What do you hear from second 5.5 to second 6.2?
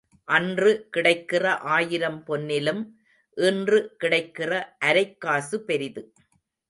பெரிது.